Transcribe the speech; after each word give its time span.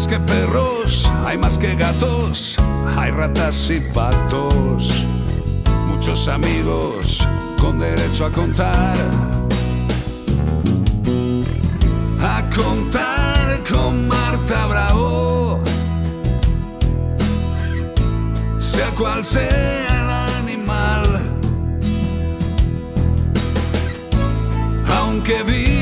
más 0.00 0.08
que 0.08 0.20
perros, 0.20 1.12
hay 1.26 1.36
más 1.36 1.58
que 1.58 1.74
gatos, 1.74 2.56
hay 2.96 3.10
ratas 3.10 3.68
y 3.68 3.80
patos. 3.80 5.06
Muchos 5.88 6.26
amigos 6.26 7.18
con 7.60 7.78
derecho 7.78 8.24
a 8.24 8.30
contar. 8.30 8.96
A 12.18 12.42
contar 12.48 13.62
con 13.70 14.08
Marta 14.08 14.66
Bravo. 14.68 15.60
Sea 18.56 18.88
cual 18.96 19.22
sea 19.22 20.00
el 20.00 20.10
animal. 20.40 21.20
Aunque 24.88 25.42
viva 25.42 25.79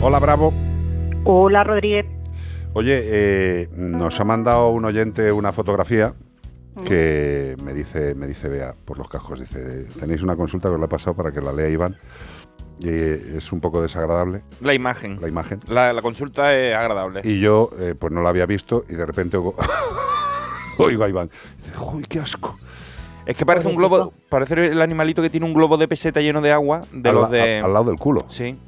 Hola, 0.00 0.18
Bravo. 0.18 0.52
Hola, 1.24 1.64
Rodríguez. 1.64 2.06
Oye, 2.72 3.00
eh, 3.04 3.68
nos 3.76 4.18
ha 4.20 4.24
mandado 4.24 4.70
un 4.70 4.84
oyente 4.84 5.32
una 5.32 5.52
fotografía 5.52 6.14
que 6.86 7.56
me 7.62 7.74
dice, 7.74 8.14
me 8.14 8.26
dice 8.26 8.48
Bea 8.48 8.74
por 8.84 8.96
los 8.96 9.08
cascos, 9.08 9.40
dice, 9.40 9.84
tenéis 9.98 10.22
una 10.22 10.36
consulta 10.36 10.68
que 10.68 10.74
os 10.74 10.80
la 10.80 10.86
he 10.86 10.88
pasado 10.88 11.14
para 11.16 11.32
que 11.32 11.40
la 11.40 11.52
lea 11.52 11.68
Iván. 11.68 11.96
Y 12.78 12.88
eh, 12.88 13.36
es 13.36 13.52
un 13.52 13.60
poco 13.60 13.82
desagradable 13.82 14.42
La 14.62 14.72
imagen. 14.72 15.18
la 15.20 15.28
imagen. 15.28 15.60
La, 15.66 15.92
la 15.92 16.00
consulta 16.00 16.54
es 16.56 16.74
agradable. 16.74 17.20
Y 17.24 17.38
yo, 17.40 17.70
eh, 17.78 17.94
pues 17.98 18.12
no 18.12 18.22
la 18.22 18.30
había 18.30 18.46
visto 18.46 18.84
y 18.88 18.94
de 18.94 19.04
repente 19.04 19.36
oigo, 19.36 19.54
oigo 20.78 21.04
a 21.04 21.08
Iván. 21.08 21.30
Dice, 21.56 21.72
¡Uy, 21.92 22.02
qué 22.08 22.20
asco! 22.20 22.58
Es 23.26 23.36
que 23.36 23.44
parece 23.44 23.68
un 23.68 23.74
globo, 23.74 24.14
parece 24.30 24.54
el 24.68 24.80
animalito 24.80 25.20
que 25.20 25.28
tiene 25.28 25.44
un 25.44 25.52
globo 25.52 25.76
de 25.76 25.86
peseta 25.88 26.20
lleno 26.22 26.40
de 26.40 26.52
agua, 26.52 26.80
de 26.90 27.08
al, 27.10 27.14
los 27.14 27.30
de... 27.30 27.58
al- 27.58 27.64
al 27.66 27.72
lado 27.74 27.84
del 27.90 27.98
culo. 27.98 28.20
Sí. 28.28 28.58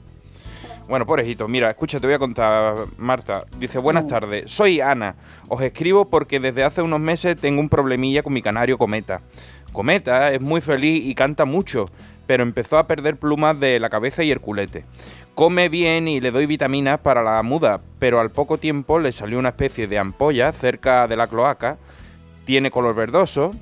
Bueno, 0.92 1.06
pobrecito, 1.06 1.48
mira, 1.48 1.70
escucha, 1.70 1.98
te 1.98 2.06
voy 2.06 2.12
a 2.12 2.18
contar, 2.18 2.74
Marta. 2.98 3.46
Dice, 3.58 3.78
buenas 3.78 4.06
tardes, 4.06 4.52
soy 4.52 4.82
Ana. 4.82 5.16
Os 5.48 5.62
escribo 5.62 6.10
porque 6.10 6.38
desde 6.38 6.64
hace 6.64 6.82
unos 6.82 7.00
meses 7.00 7.34
tengo 7.38 7.62
un 7.62 7.70
problemilla 7.70 8.22
con 8.22 8.34
mi 8.34 8.42
canario 8.42 8.76
Cometa. 8.76 9.22
Cometa 9.72 10.30
es 10.32 10.42
muy 10.42 10.60
feliz 10.60 11.02
y 11.06 11.14
canta 11.14 11.46
mucho, 11.46 11.88
pero 12.26 12.42
empezó 12.42 12.76
a 12.76 12.86
perder 12.86 13.16
plumas 13.16 13.58
de 13.58 13.80
la 13.80 13.88
cabeza 13.88 14.22
y 14.22 14.32
el 14.32 14.40
culete. 14.40 14.84
Come 15.34 15.70
bien 15.70 16.08
y 16.08 16.20
le 16.20 16.30
doy 16.30 16.44
vitaminas 16.44 16.98
para 16.98 17.22
la 17.22 17.42
muda, 17.42 17.80
pero 17.98 18.20
al 18.20 18.30
poco 18.30 18.58
tiempo 18.58 18.98
le 18.98 19.12
salió 19.12 19.38
una 19.38 19.48
especie 19.48 19.86
de 19.86 19.98
ampolla 19.98 20.52
cerca 20.52 21.08
de 21.08 21.16
la 21.16 21.26
cloaca, 21.26 21.78
tiene 22.44 22.70
color 22.70 22.94
verdoso, 22.94 23.52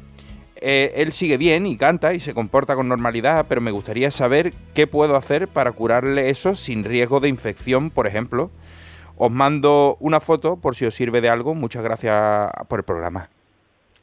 eh, 0.60 0.92
él 0.96 1.12
sigue 1.12 1.36
bien 1.36 1.66
y 1.66 1.76
canta 1.76 2.12
y 2.12 2.20
se 2.20 2.34
comporta 2.34 2.74
con 2.74 2.88
normalidad, 2.88 3.46
pero 3.48 3.60
me 3.60 3.70
gustaría 3.70 4.10
saber 4.10 4.52
qué 4.74 4.86
puedo 4.86 5.16
hacer 5.16 5.48
para 5.48 5.72
curarle 5.72 6.30
eso 6.30 6.54
sin 6.54 6.84
riesgo 6.84 7.20
de 7.20 7.28
infección, 7.28 7.90
por 7.90 8.06
ejemplo. 8.06 8.50
Os 9.16 9.30
mando 9.30 9.96
una 10.00 10.20
foto 10.20 10.56
por 10.56 10.76
si 10.76 10.84
os 10.86 10.94
sirve 10.94 11.20
de 11.20 11.28
algo. 11.28 11.54
Muchas 11.54 11.82
gracias 11.82 12.50
por 12.68 12.80
el 12.80 12.84
programa. 12.84 13.28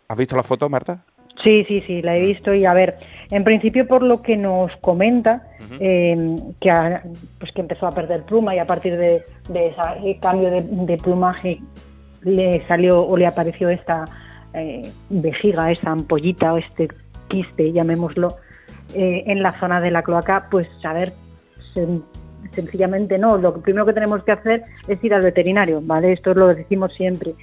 ¿Has 0.07 0.17
visto 0.17 0.35
la 0.35 0.43
foto, 0.43 0.69
Marta? 0.69 1.03
Sí, 1.43 1.63
sí, 1.67 1.81
sí, 1.85 2.01
la 2.01 2.17
he 2.17 2.21
visto 2.21 2.53
y 2.53 2.65
a 2.65 2.73
ver, 2.73 2.97
en 3.29 3.43
principio 3.43 3.87
por 3.87 4.01
lo 4.01 4.21
que 4.21 4.35
nos 4.35 4.71
comenta, 4.81 5.47
eh, 5.79 6.35
que, 6.59 6.99
pues 7.39 7.51
que 7.51 7.61
empezó 7.61 7.85
a 7.85 7.91
perder 7.91 8.23
pluma 8.23 8.55
y 8.55 8.59
a 8.59 8.65
partir 8.65 8.97
de, 8.97 9.23
de 9.49 9.67
ese 9.67 10.19
cambio 10.19 10.49
de, 10.49 10.61
de 10.61 10.97
plumaje 10.97 11.59
le 12.23 12.65
salió 12.67 13.01
o 13.03 13.15
le 13.15 13.27
apareció 13.27 13.69
esta 13.69 14.05
eh, 14.61 14.91
vejiga, 15.09 15.71
esa 15.71 15.91
ampollita 15.91 16.53
o 16.53 16.57
este 16.57 16.87
quiste, 17.29 17.71
llamémoslo, 17.71 18.37
eh, 18.93 19.23
en 19.27 19.41
la 19.41 19.51
zona 19.59 19.81
de 19.81 19.91
la 19.91 20.03
cloaca, 20.03 20.47
pues 20.49 20.67
a 20.83 20.93
ver, 20.93 21.11
sen- 21.73 22.03
sencillamente 22.51 23.17
no, 23.17 23.37
lo 23.37 23.61
primero 23.61 23.85
que 23.85 23.93
tenemos 23.93 24.23
que 24.23 24.31
hacer 24.31 24.63
es 24.87 25.03
ir 25.03 25.13
al 25.13 25.21
veterinario, 25.23 25.81
¿vale? 25.83 26.13
Esto 26.13 26.33
lo 26.33 26.47
decimos 26.47 26.93
siempre. 26.93 27.33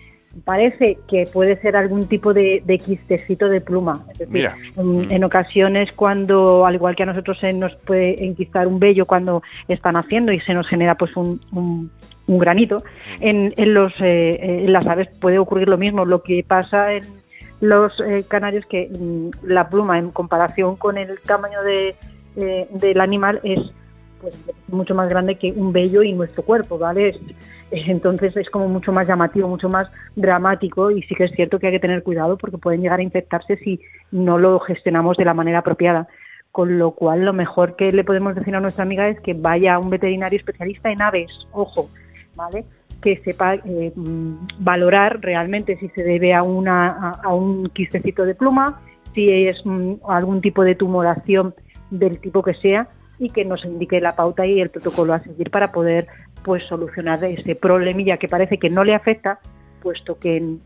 Parece 0.44 0.98
que 1.08 1.24
puede 1.32 1.56
ser 1.60 1.76
algún 1.76 2.08
tipo 2.08 2.34
de, 2.34 2.62
de 2.64 2.78
quistecito 2.78 3.48
de 3.48 3.60
pluma. 3.60 4.00
Es 4.12 4.18
decir, 4.18 4.32
Mira. 4.32 4.56
en, 4.76 5.10
en 5.10 5.24
ocasiones 5.24 5.92
cuando, 5.92 6.64
al 6.66 6.74
igual 6.74 6.96
que 6.96 7.04
a 7.04 7.06
nosotros 7.06 7.38
se 7.38 7.52
nos 7.52 7.74
puede 7.76 8.24
enquistar 8.24 8.66
un 8.66 8.78
vello 8.80 9.06
cuando 9.06 9.42
están 9.68 9.96
haciendo 9.96 10.32
y 10.32 10.40
se 10.40 10.54
nos 10.54 10.68
genera 10.68 10.94
pues 10.96 11.16
un, 11.16 11.40
un- 11.52 11.90
un 12.26 12.38
granito, 12.38 12.82
en, 13.20 13.52
en 13.58 13.74
los, 13.74 13.92
eh, 14.00 14.38
en 14.64 14.72
las 14.72 14.86
aves 14.86 15.08
puede 15.20 15.38
ocurrir 15.38 15.68
lo 15.68 15.76
mismo. 15.76 16.06
Lo 16.06 16.22
que 16.22 16.42
pasa 16.46 16.94
en 16.94 17.04
los 17.60 17.92
eh, 18.00 18.24
canarios 18.26 18.64
que 18.66 18.88
mm, 18.98 19.28
la 19.46 19.68
pluma 19.68 19.98
en 19.98 20.10
comparación 20.10 20.76
con 20.76 20.96
el 20.96 21.18
tamaño 21.20 21.62
de, 21.62 21.94
eh, 22.36 22.66
del 22.70 23.00
animal 23.02 23.40
es 23.44 23.58
pues, 24.24 24.56
mucho 24.68 24.94
más 24.94 25.08
grande 25.08 25.36
que 25.36 25.52
un 25.52 25.72
vello 25.72 26.02
y 26.02 26.12
nuestro 26.12 26.42
cuerpo, 26.42 26.78
¿vale? 26.78 27.10
Es- 27.10 27.20
es- 27.70 27.88
entonces 27.88 28.36
es 28.36 28.48
como 28.50 28.68
mucho 28.68 28.92
más 28.92 29.06
llamativo, 29.06 29.48
mucho 29.48 29.68
más 29.68 29.88
dramático 30.16 30.90
y 30.90 31.02
sí 31.02 31.14
que 31.14 31.24
es 31.24 31.32
cierto 31.32 31.58
que 31.58 31.66
hay 31.66 31.74
que 31.74 31.80
tener 31.80 32.02
cuidado 32.02 32.36
porque 32.38 32.58
pueden 32.58 32.80
llegar 32.80 33.00
a 33.00 33.02
infectarse 33.02 33.56
si 33.58 33.80
no 34.10 34.38
lo 34.38 34.58
gestionamos 34.60 35.16
de 35.16 35.24
la 35.24 35.34
manera 35.34 35.58
apropiada. 35.58 36.08
Con 36.52 36.78
lo 36.78 36.92
cual, 36.92 37.24
lo 37.24 37.32
mejor 37.32 37.74
que 37.76 37.90
le 37.92 38.04
podemos 38.04 38.34
decir 38.34 38.54
a 38.54 38.60
nuestra 38.60 38.84
amiga 38.84 39.08
es 39.08 39.20
que 39.20 39.34
vaya 39.34 39.74
a 39.74 39.78
un 39.78 39.90
veterinario 39.90 40.38
especialista 40.38 40.90
en 40.90 41.02
aves, 41.02 41.30
ojo, 41.52 41.90
¿vale? 42.36 42.64
Que 43.02 43.16
sepa 43.24 43.56
eh, 43.56 43.92
mm, 43.94 44.34
valorar 44.60 45.18
realmente 45.20 45.76
si 45.78 45.88
se 45.88 46.04
debe 46.04 46.32
a, 46.32 46.42
una, 46.44 47.20
un 47.28 47.68
quistecito 47.70 48.24
de 48.24 48.36
pluma, 48.36 48.80
si 49.14 49.28
es 49.48 49.60
mm, 49.64 49.94
algún 50.08 50.40
tipo 50.40 50.62
de 50.62 50.76
tumoración 50.76 51.54
del 51.90 52.18
tipo 52.20 52.42
que 52.42 52.54
sea 52.54 52.88
y 53.18 53.30
que 53.30 53.44
nos 53.44 53.64
indique 53.64 54.00
la 54.00 54.16
pauta 54.16 54.46
y 54.46 54.60
el 54.60 54.70
protocolo 54.70 55.14
a 55.14 55.22
seguir 55.22 55.50
para 55.50 55.72
poder 55.72 56.06
pues 56.42 56.62
solucionar 56.64 57.22
ese 57.24 57.54
problemilla 57.54 58.18
que 58.18 58.28
parece 58.28 58.58
que 58.58 58.68
no 58.68 58.84
le 58.84 58.94
afecta, 58.94 59.38
puesto 59.80 60.18
que 60.18 60.56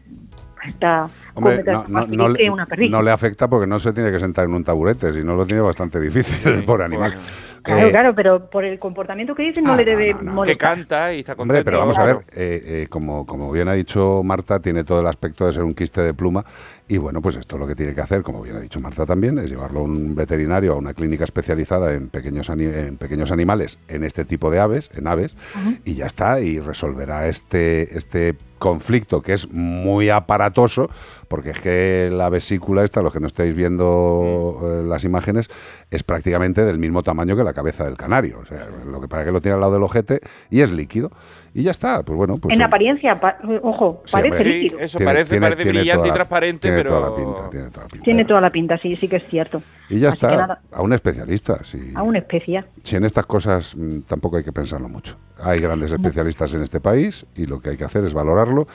está 0.68 1.08
Hombre, 1.34 1.64
cometa 1.64 1.84
no, 1.88 2.28
le, 2.28 2.50
una 2.50 2.66
perrilla. 2.66 2.96
no 2.96 3.02
le 3.02 3.10
afecta 3.10 3.48
porque 3.48 3.66
no 3.66 3.78
se 3.78 3.92
tiene 3.92 4.10
que 4.10 4.18
sentar 4.18 4.44
en 4.46 4.54
un 4.54 4.64
taburete, 4.64 5.12
si 5.12 5.22
no 5.22 5.34
lo 5.36 5.44
tiene 5.46 5.60
bastante 5.62 6.00
difícil 6.00 6.64
pobre 6.66 6.84
animal. 6.84 7.16
Claro, 7.62 7.86
Eh, 7.86 7.90
claro, 7.90 8.14
pero 8.14 8.48
por 8.48 8.64
el 8.64 8.78
comportamiento 8.78 9.34
que 9.34 9.42
dice 9.42 9.60
no 9.60 9.72
Ah, 9.72 9.76
le 9.76 9.84
debe 9.84 10.14
no, 10.14 10.20
no. 10.22 10.24
Que 10.30 10.30
molestar. 10.30 10.76
canta 10.76 11.12
y 11.12 11.18
está 11.20 11.34
contento. 11.34 11.58
Hombre, 11.58 11.64
pero 11.64 11.78
vamos 11.80 11.98
a 11.98 12.04
ver, 12.04 12.16
eh, 12.32 12.62
eh, 12.64 12.86
como, 12.88 13.26
como 13.26 13.50
bien 13.52 13.68
ha 13.68 13.72
dicho 13.74 14.22
Marta, 14.24 14.60
tiene 14.60 14.84
todo 14.84 15.00
el 15.00 15.06
aspecto 15.06 15.44
de 15.44 15.52
ser 15.52 15.64
un 15.64 15.74
quiste 15.74 16.00
de 16.00 16.14
pluma 16.14 16.44
y 16.86 16.96
bueno, 16.98 17.20
pues 17.20 17.36
esto 17.36 17.58
lo 17.58 17.66
que 17.66 17.74
tiene 17.74 17.94
que 17.94 18.00
hacer, 18.00 18.22
como 18.22 18.40
bien 18.42 18.56
ha 18.56 18.60
dicho 18.60 18.80
Marta 18.80 19.04
también, 19.04 19.38
es 19.40 19.50
llevarlo 19.50 19.80
a 19.80 19.82
un 19.82 20.14
veterinario, 20.14 20.72
a 20.72 20.76
una 20.76 20.94
clínica 20.94 21.24
especializada 21.24 21.92
en 21.94 22.08
pequeños, 22.08 22.48
ani- 22.48 22.64
en 22.64 22.96
pequeños 22.96 23.30
animales, 23.32 23.78
en 23.88 24.04
este 24.04 24.24
tipo 24.24 24.50
de 24.50 24.60
aves, 24.60 24.88
en 24.94 25.06
aves, 25.06 25.36
y 25.84 25.94
ya 25.94 26.06
está, 26.06 26.40
y 26.40 26.60
resolverá 26.60 27.28
este, 27.28 27.98
este 27.98 28.34
conflicto 28.58 29.22
que 29.22 29.32
es 29.32 29.50
muy 29.50 30.10
aparatoso, 30.10 30.90
porque 31.28 31.50
es 31.50 31.60
que 31.60 32.08
la 32.12 32.28
vesícula 32.30 32.84
esta, 32.84 33.02
los 33.02 33.12
que 33.12 33.20
no 33.20 33.26
estáis 33.26 33.54
viendo 33.54 34.60
eh, 34.62 34.82
las 34.86 35.04
imágenes, 35.04 35.48
es 35.90 36.02
prácticamente 36.02 36.64
del 36.64 36.78
mismo 36.78 37.02
tamaño 37.02 37.36
que 37.36 37.44
la 37.44 37.52
cabeza 37.52 37.84
del 37.84 37.96
canario. 37.96 38.38
O 38.40 38.44
sea, 38.46 38.66
lo 38.86 39.00
que 39.00 39.08
para 39.08 39.24
que 39.24 39.30
lo 39.32 39.40
tiene 39.40 39.54
al 39.54 39.60
lado 39.60 39.72
del 39.74 39.82
ojete 39.82 40.20
y 40.50 40.60
es 40.60 40.72
líquido. 40.72 41.10
Y 41.54 41.62
ya 41.62 41.70
está, 41.70 42.02
pues 42.02 42.16
bueno, 42.16 42.36
pues 42.36 42.54
en 42.54 42.62
apariencia, 42.62 43.18
pa- 43.18 43.38
ojo, 43.62 44.02
Sí, 44.04 44.12
parece. 44.12 44.38
Sí, 44.38 44.44
líquido. 44.44 44.78
eso 44.80 44.98
tiene- 44.98 45.10
parece, 45.12 45.30
tiene- 45.30 45.46
parece 45.46 45.62
tiene 45.64 45.78
brillante 45.78 45.98
toda 46.02 46.08
y 46.08 46.14
transparente, 46.14 46.60
tiene 46.60 46.76
pero... 46.76 46.90
toda 46.90 47.10
la 47.10 47.16
pinta, 47.16 47.50
tiene 47.50 47.70
toda 47.70 47.82
la 47.84 47.88
pinta. 47.88 48.04
Tiene 48.04 48.24
toda 48.26 48.40
la 48.42 48.50
pinta, 48.50 48.78
sí, 48.78 48.94
sí 48.94 49.08
que 49.08 49.16
es 49.16 49.26
cierto. 49.28 49.62
Y 49.88 49.98
ya 49.98 50.08
Así 50.10 50.16
está, 50.18 50.60
a 50.70 50.82
un 50.82 50.92
especialista. 50.92 51.64
Si, 51.64 51.92
a 51.94 52.02
una 52.02 52.18
especia. 52.18 52.66
si 52.84 52.96
en 52.96 53.04
estas 53.04 53.24
cosas 53.26 53.74
mm, 53.74 54.00
tampoco 54.02 54.36
hay 54.36 54.44
que 54.44 54.52
pensarlo 54.52 54.88
mucho. 54.88 55.16
Hay 55.42 55.60
grandes 55.60 55.90
especialistas 55.92 56.52
en 56.54 56.62
este 56.62 56.80
país 56.80 57.24
y 57.34 57.46
lo 57.46 57.60
que 57.60 57.70
hay 57.70 57.76
que 57.76 57.84
hacer 57.84 58.04
es 58.04 58.12
valorarlo. 58.48 58.66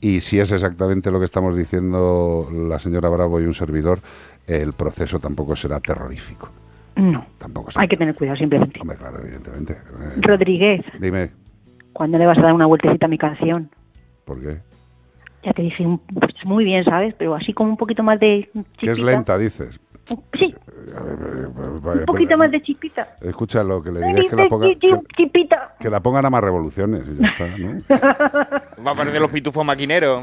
Y 0.00 0.20
si 0.20 0.38
es 0.40 0.50
exactamente 0.50 1.10
lo 1.10 1.18
que 1.18 1.26
estamos 1.26 1.56
diciendo 1.56 2.48
la 2.52 2.78
señora 2.78 3.08
Bravo 3.08 3.40
y 3.40 3.44
un 3.44 3.54
servidor, 3.54 4.00
el 4.46 4.72
proceso 4.72 5.18
tampoco 5.18 5.54
será 5.56 5.78
terrorífico. 5.80 6.48
No, 6.96 7.24
Tampoco 7.38 7.70
será 7.70 7.82
hay 7.82 7.88
que 7.88 7.96
tener 7.96 8.14
cuidado 8.14 8.36
simplemente. 8.38 8.80
Hombre, 8.80 8.96
claro, 8.96 9.20
evidentemente. 9.20 9.74
Eh, 9.74 10.20
Rodríguez, 10.20 10.84
dime, 10.98 11.30
¿cuándo 11.92 12.18
le 12.18 12.26
vas 12.26 12.38
a 12.38 12.42
dar 12.42 12.52
una 12.52 12.66
vueltecita 12.66 13.06
a 13.06 13.08
mi 13.08 13.18
canción? 13.18 13.70
¿por 14.24 14.40
qué? 14.40 14.58
Ya 15.42 15.52
te 15.52 15.62
dije, 15.62 15.84
pues 16.14 16.34
muy 16.44 16.64
bien, 16.64 16.84
¿sabes? 16.84 17.14
Pero 17.18 17.34
así 17.34 17.52
como 17.52 17.70
un 17.70 17.76
poquito 17.76 18.02
más 18.02 18.20
de 18.20 18.48
Que 18.78 18.90
es 18.90 19.00
lenta, 19.00 19.36
dices. 19.38 19.80
Sí, 20.38 20.54
eh, 20.54 21.46
pues, 21.82 21.98
un 21.98 22.04
poquito 22.04 22.36
más 22.36 22.50
de 22.50 22.62
chispita. 22.62 23.16
Escucha, 23.20 23.64
lo 23.64 23.82
que 23.82 23.90
le 23.90 24.00
digas 24.00 24.24
es 24.24 24.30
que 24.30 24.36
la, 24.36 24.48
ponga, 24.48 24.66
que. 24.68 25.30
Que 25.80 25.88
la 25.90 26.00
pongan 26.00 26.26
a 26.26 26.30
más 26.30 26.42
revoluciones 26.42 27.02
y 27.08 27.20
ya 27.20 27.26
está, 27.26 27.46
¿no? 27.56 27.82
Va 28.86 28.92
a 28.92 28.94
parecer 28.94 29.20
los 29.20 29.30
pitufos 29.30 29.64
maquineros. 29.64 30.22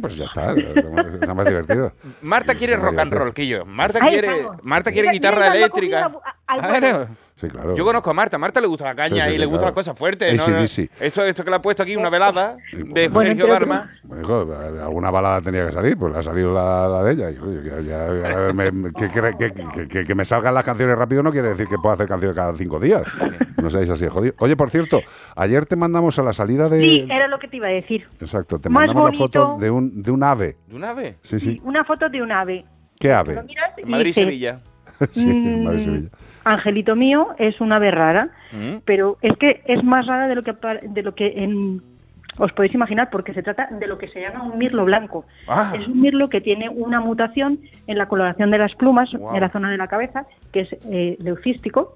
Pues 0.00 0.16
ya 0.16 0.24
está, 0.24 0.52
es 0.52 1.34
más 1.34 1.46
divertido. 1.46 1.92
Marta 2.22 2.54
quiere 2.54 2.76
rock 2.76 2.98
and 2.98 3.12
roll, 3.12 3.34
Quillo. 3.34 3.64
Marta 3.66 4.00
quiere. 4.00 4.46
Marta 4.62 4.90
quiere 4.90 5.10
guitarra 5.10 5.54
eléctrica. 5.54 6.10
Sí, 7.36 7.48
claro. 7.48 7.76
Yo 7.76 7.84
conozco 7.84 8.08
a 8.10 8.14
Marta. 8.14 8.36
A 8.36 8.38
Marta 8.38 8.62
le 8.62 8.66
gusta 8.66 8.84
la 8.86 8.94
caña 8.94 9.24
Sí, 9.24 9.30
sí, 9.30 9.34
y 9.36 9.38
le 9.38 9.44
gustan 9.44 9.58
claro. 9.58 9.66
las 9.66 9.74
cosas 9.74 9.98
fuertes. 9.98 10.48
¿no? 10.48 10.56
Esto, 11.04 11.22
esto 11.24 11.44
que 11.44 11.50
le 11.50 11.56
ha 11.56 11.60
puesto 11.60 11.82
aquí, 11.82 11.94
una 11.94 12.08
velada 12.08 12.56
de 12.72 13.08
Bueno, 13.08 13.28
Sergio 13.28 13.46
Darma. 13.46 13.92
Bueno, 14.04 14.22
hijo, 14.22 14.54
alguna 14.82 15.10
balada 15.10 15.42
tenía 15.42 15.66
que 15.66 15.72
salir, 15.72 15.98
pues 15.98 16.14
le 16.14 16.18
ha 16.18 16.22
salido 16.22 16.54
la, 16.54 16.88
la 16.88 17.02
de 17.04 17.12
ella. 17.12 17.30
Y, 17.30 17.36
oye, 17.38 17.62
ya- 17.62 17.80
ya- 17.82 18.30
ya 18.48 18.54
me- 18.54 18.90
que, 19.88 20.04
que- 20.04 20.14
me 20.14 20.24
salgan 20.24 20.54
las 20.54 20.64
canciones 20.64 20.96
rápido 20.96 21.22
no 21.22 21.30
quiere 21.30 21.48
decir 21.48 21.66
que 21.68 21.76
pueda 21.76 21.92
hacer 21.94 22.08
canciones 22.08 22.34
cada 22.34 22.54
cinco 22.54 22.80
días. 22.80 23.02
No 23.60 23.68
seáis 23.68 23.90
así, 23.90 24.08
jodido. 24.08 24.34
Oye, 24.38 24.56
por 24.56 24.70
cierto, 24.70 25.00
ayer 25.36 25.66
te 25.66 25.76
mandamos 25.76 26.18
a 26.18 26.22
la 26.22 26.32
salida 26.32 26.70
de... 26.70 26.80
Sí, 26.80 27.06
era 27.10 27.28
lo 27.28 27.38
que 27.38 27.48
te 27.48 27.58
iba 27.58 27.66
a 27.66 27.70
decir. 27.70 28.06
Exacto, 28.18 28.58
te 28.58 28.70
Más 28.70 28.86
mandamos 28.86 29.10
la 29.12 29.18
foto 29.18 29.46
bonito. 29.48 29.62
de 29.64 29.70
un, 29.70 30.02
de 30.02 30.10
un 30.10 30.22
ave. 30.22 30.56
¿De 30.68 30.74
una 30.74 30.94
vez? 30.94 31.16
Sí, 31.22 31.38
sí. 31.38 31.60
Una 31.64 31.84
foto 31.84 32.08
de 32.08 32.22
un 32.22 32.32
ave. 32.32 32.64
¿Qué 32.98 33.12
ave? 33.12 33.34
Lo 33.34 33.42
sí, 35.10 35.26
mm, 35.26 35.64
Madrid, 35.64 35.80
Sevilla. 35.84 36.08
Angelito 36.44 36.94
mío 36.96 37.28
es 37.38 37.60
una 37.60 37.76
ave 37.76 37.90
rara, 37.90 38.28
Mm. 38.52 38.76
pero 38.84 39.16
es 39.22 39.36
que 39.38 39.62
es 39.66 39.82
más 39.82 40.06
rara 40.06 40.28
de 40.28 40.34
lo 40.36 40.42
que 40.42 40.54
de 40.82 41.02
lo 41.02 41.14
que 41.14 41.42
en- 41.42 41.82
os 42.38 42.52
podéis 42.52 42.74
imaginar 42.74 43.08
porque 43.10 43.32
se 43.32 43.42
trata 43.42 43.66
de 43.70 43.86
lo 43.86 43.96
que 43.96 44.08
se 44.08 44.20
llama 44.20 44.42
un 44.44 44.58
mirlo 44.58 44.84
blanco. 44.84 45.24
Ah. 45.48 45.72
Es 45.74 45.88
un 45.88 46.00
mirlo 46.02 46.28
que 46.28 46.40
tiene 46.42 46.68
una 46.68 47.00
mutación 47.00 47.58
en 47.86 47.96
la 47.98 48.06
coloración 48.08 48.50
de 48.50 48.58
las 48.58 48.74
plumas 48.74 49.08
en 49.14 49.40
la 49.40 49.48
zona 49.48 49.70
de 49.70 49.78
la 49.78 49.86
cabeza, 49.88 50.26
que 50.52 50.60
es 50.60 50.68
eh, 50.90 51.16
leucístico 51.18 51.94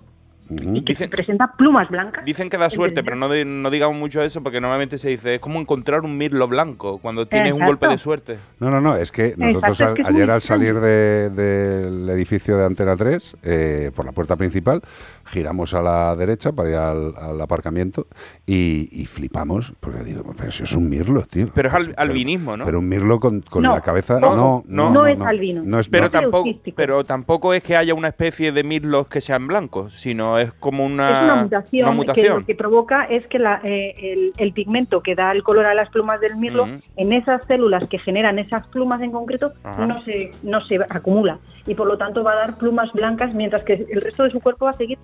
Y 0.51 0.83
que 0.85 0.93
Dicen- 0.95 1.11
presenta 1.11 1.53
plumas 1.57 1.89
blancas. 1.89 2.25
Dicen 2.25 2.51
que 2.51 2.59
da 2.59 2.69
suerte, 2.71 3.03
pero 3.05 3.17
no, 3.17 3.29
no 3.45 3.71
digamos 3.71 3.97
mucho 3.97 4.21
eso 4.23 4.43
porque 4.43 4.61
normalmente 4.61 4.99
se 4.99 5.09
dice 5.11 5.37
es 5.37 5.41
como 5.41 5.61
encontrar 5.61 6.01
un 6.03 6.17
mirlo 6.19 6.49
blanco 6.49 6.99
cuando 6.99 7.27
tienes 7.27 7.53
un 7.53 7.65
golpe 7.65 7.87
de 7.87 7.99
suerte. 7.99 8.39
No, 8.59 8.71
no, 8.71 8.81
no, 8.81 8.97
es 8.97 9.13
que 9.13 9.35
nosotros 9.37 9.73
Exacto, 9.81 9.83
es 9.83 9.89
al- 9.89 9.95
que 9.95 10.03
es 10.03 10.09
ayer 10.09 10.31
al 10.31 10.41
salir 10.41 10.81
de- 10.81 11.31
del 11.31 12.09
edificio 12.11 12.57
de 12.57 12.67
Antena 12.67 12.97
3, 12.97 13.37
eh, 13.43 13.91
por 13.95 14.05
la 14.05 14.13
puerta 14.13 14.37
principal, 14.37 14.83
giramos 15.27 15.73
a 15.75 15.83
la 15.83 16.17
derecha 16.17 16.51
para 16.53 16.69
ir 16.69 16.75
al, 16.77 17.15
al 17.17 17.41
aparcamiento 17.41 18.07
y, 18.47 18.89
y 18.93 19.07
flipamos, 19.07 19.73
porque 19.79 20.03
digo, 20.03 20.25
pero 20.37 20.49
eso 20.49 20.65
es 20.65 20.73
un 20.73 20.89
mirlo, 20.89 21.23
tío. 21.23 21.49
Pero 21.55 21.69
es 21.69 21.75
al- 21.75 21.87
Pero- 21.91 22.01
albinismo, 22.01 22.57
¿no? 22.57 22.65
Pero 22.65 22.81
un 22.81 22.89
mirlo 22.89 23.21
con, 23.21 23.41
con 23.43 23.63
No, 23.63 23.73
la 23.75 23.81
cabeza, 23.81 24.19
no, 24.19 24.35
no, 24.35 24.65
no, 24.67 24.91
no 24.91 25.07
es 25.07 25.21
albino. 25.21 25.63
No 25.65 25.79
es, 25.79 25.89
Pero, 25.89 26.05
no. 26.07 26.11
tampoco, 26.11 26.51
pero 26.75 27.05
tampoco 27.05 27.55
es 27.55 27.63
que 27.63 27.77
haya 27.77 27.95
una 27.95 28.09
especie 28.09 28.51
de 28.51 28.65
mirlos 28.65 29.07
que 29.07 29.21
sean 29.21 29.47
blancos, 29.47 29.95
sino 29.95 30.39
es 30.41 30.53
como 30.55 30.85
una, 30.85 31.09
es 31.11 31.25
una 31.25 31.43
mutación, 31.43 31.89
una 31.89 31.97
mutación. 31.97 32.27
que 32.27 32.41
lo 32.41 32.47
que 32.47 32.55
provoca 32.55 33.05
es 33.05 33.27
que 33.27 33.39
la- 33.39 33.61
eh, 33.65 33.95
el, 34.13 34.33
el 34.37 34.53
pigmento 34.53 35.01
que 35.03 35.15
da 35.15 35.33
el 35.33 35.43
color 35.43 35.67
a 35.67 35.75
las 35.75 35.89
plumas 35.91 36.21
del 36.21 36.37
mirlo, 36.37 36.67
en 36.97 37.13
esas 37.13 37.45
células 37.47 37.87
que 37.89 37.99
generan 37.99 38.39
esas 38.39 38.67
plumas 38.69 39.01
en 39.03 39.13
concreto, 39.13 39.53
Ajá. 39.65 39.87
no 39.87 40.03
se, 40.05 40.31
no 40.43 40.61
se 40.67 40.77
acumula. 40.89 41.39
Y 41.67 41.75
por 41.75 41.87
lo 41.87 41.97
tanto 41.99 42.23
va 42.25 42.33
a 42.33 42.37
dar 42.37 42.57
plumas 42.57 42.91
blancas, 42.93 43.35
mientras 43.35 43.63
que 43.63 43.87
el 43.91 44.01
resto 44.01 44.25
de 44.25 44.31
su 44.31 44.41
cuerpo 44.41 44.65
va 44.65 44.71
a 44.73 44.75
seguir 44.75 44.99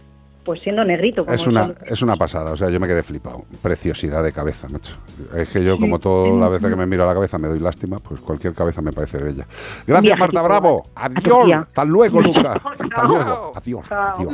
pues 0.44 0.60
siendo 0.62 0.84
negrito. 0.84 1.24
como 1.24 1.34
Es 1.34 1.44
una, 1.48 1.72
es 1.86 2.02
una 2.02 2.14
pasada, 2.14 2.52
o 2.52 2.56
sea, 2.56 2.70
yo 2.70 2.78
me 2.78 2.86
quedé 2.86 3.02
flipado. 3.02 3.42
Preciosidad 3.62 4.22
de 4.22 4.30
cabeza, 4.32 4.68
macho. 4.68 4.96
Es 5.34 5.48
que 5.48 5.64
yo, 5.64 5.76
como 5.76 5.96
Sí, 5.96 6.02
toda 6.04 6.26
sí, 6.28 6.38
la 6.38 6.48
veces 6.48 6.70
que 6.70 6.76
me 6.76 6.86
miro 6.86 7.02
a 7.02 7.06
la 7.06 7.14
cabeza 7.14 7.36
me 7.36 7.48
doy 7.48 7.58
lástima, 7.58 7.98
pues 7.98 8.20
cualquier 8.20 8.54
cabeza 8.54 8.80
me 8.80 8.92
parece 8.92 9.18
bella. 9.18 9.44
Gracias, 9.88 10.16
Marta 10.16 10.42
Bravo. 10.42 10.84
a 10.94 11.06
Adiós. 11.06 11.52
Hasta 11.66 11.84
luego, 11.84 12.20
Lucas. 12.20 12.58
Hasta 12.64 13.02
luego. 13.02 13.52
Adiós. 13.56 13.84
Adiós. 13.90 14.32